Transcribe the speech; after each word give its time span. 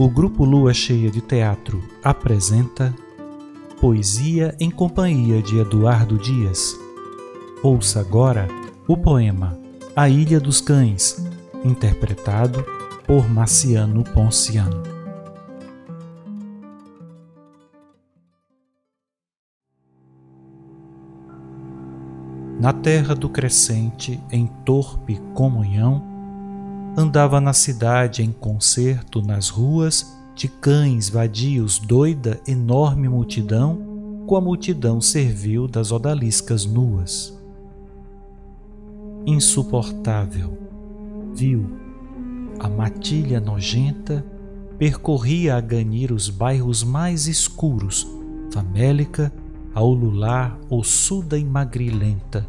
O 0.00 0.08
grupo 0.08 0.46
Lua 0.46 0.72
Cheia 0.72 1.10
de 1.10 1.20
Teatro 1.20 1.84
apresenta 2.02 2.94
Poesia 3.78 4.56
em 4.58 4.70
companhia 4.70 5.42
de 5.42 5.58
Eduardo 5.58 6.16
Dias. 6.16 6.74
Ouça 7.62 8.00
agora 8.00 8.48
o 8.88 8.96
poema 8.96 9.58
A 9.94 10.08
Ilha 10.08 10.40
dos 10.40 10.58
Cães, 10.58 11.22
interpretado 11.62 12.64
por 13.06 13.28
Marciano 13.28 14.02
Ponciano. 14.02 14.82
Na 22.58 22.72
terra 22.72 23.14
do 23.14 23.28
crescente, 23.28 24.18
em 24.32 24.46
torpe 24.64 25.20
comunhão, 25.34 26.09
andava 26.96 27.40
na 27.40 27.52
cidade 27.52 28.22
em 28.22 28.32
concerto 28.32 29.22
nas 29.22 29.48
ruas 29.48 30.16
de 30.34 30.48
cães 30.48 31.08
vadios 31.08 31.78
doida 31.78 32.40
enorme 32.46 33.08
multidão 33.08 34.24
com 34.26 34.36
a 34.36 34.40
multidão 34.40 35.00
servil 35.00 35.66
das 35.66 35.92
odaliscas 35.92 36.64
nuas. 36.64 37.36
Insuportável 39.26 40.56
viu? 41.34 41.78
A 42.58 42.68
matilha 42.68 43.40
nojenta 43.40 44.24
percorria 44.78 45.56
a 45.56 45.60
ganir 45.60 46.12
os 46.12 46.28
bairros 46.28 46.82
mais 46.82 47.26
escuros 47.26 48.06
famélica 48.52 49.32
a 49.74 49.82
ulular 49.82 50.58
ossuda 50.68 51.38
e 51.38 51.44
magrilenta 51.44 52.46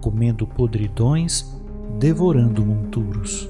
comendo 0.00 0.46
podridões 0.46 1.54
devorando 1.98 2.64
monturos 2.64 3.48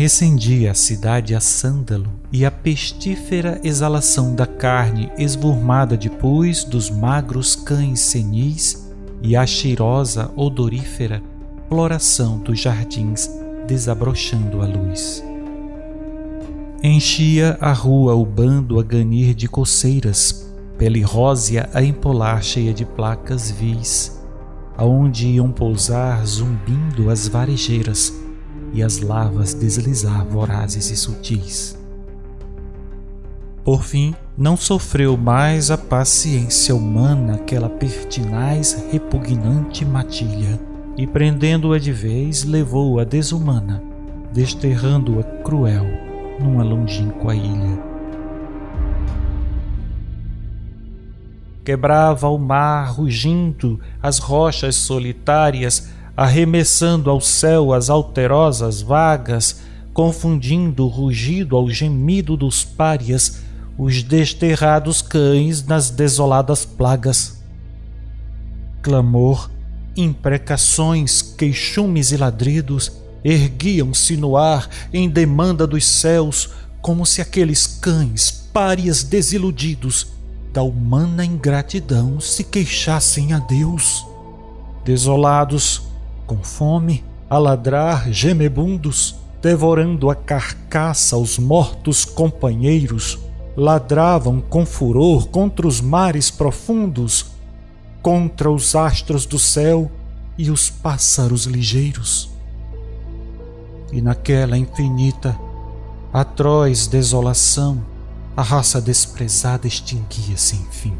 recendia 0.00 0.70
a 0.70 0.74
cidade 0.74 1.34
a 1.34 1.40
sândalo 1.40 2.10
e 2.32 2.46
a 2.46 2.50
pestífera 2.50 3.60
exalação 3.62 4.34
da 4.34 4.46
carne 4.46 5.12
esvurmada 5.18 5.94
de 5.94 6.08
pus 6.08 6.64
dos 6.64 6.88
magros 6.88 7.54
cães 7.54 8.00
senis 8.00 8.90
e 9.20 9.36
a 9.36 9.46
cheirosa 9.46 10.30
odorífera 10.34 11.22
floração 11.68 12.38
dos 12.38 12.58
jardins 12.58 13.28
desabrochando 13.66 14.62
a 14.62 14.66
luz. 14.66 15.22
Enchia 16.82 17.58
a 17.60 17.74
rua 17.74 18.14
o 18.14 18.24
bando 18.24 18.80
a 18.80 18.82
ganir 18.82 19.34
de 19.34 19.48
coceiras, 19.48 20.50
pele 20.78 21.02
rósea 21.02 21.68
a 21.74 21.82
empolar 21.82 22.42
cheia 22.42 22.72
de 22.72 22.86
placas 22.86 23.50
vis, 23.50 24.18
aonde 24.78 25.26
iam 25.26 25.52
pousar 25.52 26.24
zumbindo 26.24 27.10
as 27.10 27.28
varejeiras, 27.28 28.29
e 28.72 28.82
as 28.82 29.00
lavas 29.00 29.54
deslizar 29.54 30.24
vorazes 30.26 30.90
e 30.90 30.96
sutis. 30.96 31.78
Por 33.64 33.82
fim, 33.82 34.14
não 34.36 34.56
sofreu 34.56 35.16
mais 35.16 35.70
a 35.70 35.76
paciência 35.76 36.74
humana 36.74 37.34
aquela 37.34 37.68
pertinaz 37.68 38.86
repugnante 38.90 39.84
matilha, 39.84 40.58
e 40.96 41.06
prendendo-a 41.06 41.78
de 41.78 41.92
vez, 41.92 42.44
levou-a 42.44 43.04
desumana, 43.04 43.82
desterrando-a 44.32 45.22
cruel 45.42 45.84
numa 46.40 46.62
longínqua 46.62 47.34
ilha. 47.34 47.90
Quebrava 51.64 52.28
o 52.28 52.38
mar 52.38 52.90
rugindo 52.90 53.78
as 54.02 54.18
rochas 54.18 54.74
solitárias, 54.74 55.90
arremessando 56.20 57.08
ao 57.08 57.18
céu 57.18 57.72
as 57.72 57.88
alterosas 57.88 58.82
vagas, 58.82 59.62
confundindo 59.94 60.84
o 60.84 60.86
rugido 60.86 61.56
ao 61.56 61.70
gemido 61.70 62.36
dos 62.36 62.62
párias, 62.62 63.38
os 63.78 64.02
desterrados 64.02 65.00
cães 65.00 65.64
nas 65.64 65.88
desoladas 65.88 66.62
plagas. 66.62 67.42
Clamor, 68.82 69.50
imprecações, 69.96 71.22
queixumes 71.22 72.12
e 72.12 72.18
ladridos 72.18 72.92
erguiam-se 73.24 74.14
no 74.14 74.36
ar 74.36 74.68
em 74.92 75.08
demanda 75.08 75.66
dos 75.66 75.86
céus, 75.86 76.50
como 76.82 77.06
se 77.06 77.22
aqueles 77.22 77.66
cães, 77.66 78.30
párias 78.52 79.02
desiludidos, 79.02 80.08
da 80.52 80.62
humana 80.62 81.24
ingratidão 81.24 82.20
se 82.20 82.44
queixassem 82.44 83.32
a 83.32 83.38
Deus. 83.38 84.04
Desolados, 84.84 85.88
com 86.30 86.44
fome, 86.44 87.02
a 87.28 87.38
ladrar 87.38 88.12
gemebundos, 88.12 89.16
devorando 89.42 90.08
a 90.08 90.14
carcaça 90.14 91.16
os 91.16 91.40
mortos 91.40 92.04
companheiros, 92.04 93.18
ladravam 93.56 94.40
com 94.40 94.64
furor 94.64 95.26
contra 95.26 95.66
os 95.66 95.80
mares 95.80 96.30
profundos, 96.30 97.32
contra 98.00 98.48
os 98.48 98.76
astros 98.76 99.26
do 99.26 99.40
céu 99.40 99.90
e 100.38 100.52
os 100.52 100.70
pássaros 100.70 101.46
ligeiros. 101.46 102.30
E 103.90 104.00
naquela 104.00 104.56
infinita, 104.56 105.36
atroz 106.12 106.86
desolação, 106.86 107.82
a 108.36 108.42
raça 108.42 108.80
desprezada 108.80 109.66
extinguia-se 109.66 110.54
enfim, 110.54 110.96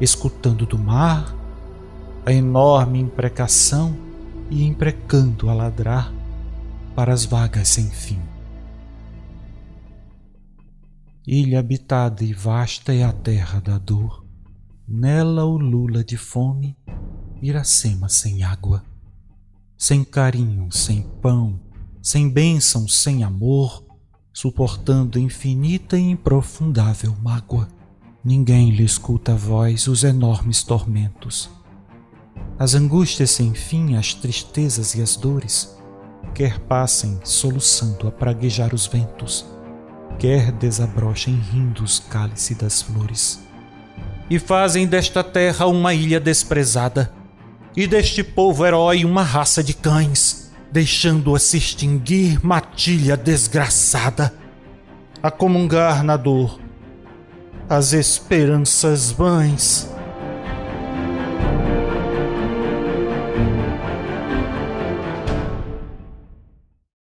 escutando 0.00 0.66
do 0.66 0.76
mar 0.76 1.32
a 2.26 2.32
enorme 2.32 2.98
imprecação 2.98 4.07
e 4.50 4.64
imprecando 4.64 5.48
a 5.48 5.54
ladrar 5.54 6.12
para 6.94 7.12
as 7.12 7.24
vagas 7.24 7.68
sem 7.68 7.90
fim. 7.90 8.20
Ilha 11.26 11.60
habitada 11.60 12.24
e 12.24 12.32
vasta 12.32 12.94
é 12.94 13.04
a 13.04 13.12
terra 13.12 13.60
da 13.60 13.78
dor, 13.78 14.24
nela 14.86 15.44
ulula 15.44 16.02
de 16.02 16.16
fome 16.16 16.76
Iracema 17.40 18.08
sem 18.08 18.42
água, 18.42 18.82
sem 19.76 20.02
carinho, 20.02 20.72
sem 20.72 21.02
pão, 21.22 21.60
sem 22.02 22.28
bênção, 22.28 22.88
sem 22.88 23.22
amor, 23.22 23.84
suportando 24.32 25.20
infinita 25.20 25.96
e 25.96 26.10
improfundável 26.10 27.14
mágoa. 27.22 27.68
Ninguém 28.24 28.70
lhe 28.70 28.82
escuta 28.82 29.34
a 29.34 29.36
voz 29.36 29.86
os 29.86 30.02
enormes 30.02 30.64
tormentos 30.64 31.48
as 32.58 32.74
angústias 32.74 33.30
sem 33.30 33.54
fim, 33.54 33.96
as 33.96 34.14
tristezas 34.14 34.94
e 34.94 35.02
as 35.02 35.16
dores, 35.16 35.76
quer 36.34 36.58
passem 36.60 37.20
soluçando 37.22 38.08
a 38.08 38.10
praguejar 38.10 38.74
os 38.74 38.86
ventos, 38.86 39.46
quer 40.18 40.50
desabrochem 40.52 41.34
rindo 41.34 41.84
os 41.84 42.00
cálices 42.00 42.56
das 42.56 42.82
flores. 42.82 43.40
E 44.28 44.38
fazem 44.38 44.86
desta 44.86 45.22
terra 45.22 45.66
uma 45.66 45.94
ilha 45.94 46.18
desprezada, 46.18 47.12
e 47.76 47.86
deste 47.86 48.24
povo 48.24 48.66
herói 48.66 49.04
uma 49.04 49.22
raça 49.22 49.62
de 49.62 49.72
cães, 49.72 50.50
deixando-a 50.70 51.38
se 51.38 51.56
extinguir 51.56 52.44
matilha 52.44 53.16
desgraçada, 53.16 54.34
a 55.22 55.30
comungar 55.30 56.02
na 56.02 56.16
dor 56.16 56.58
as 57.68 57.92
esperanças 57.92 59.10
vãs. 59.10 59.90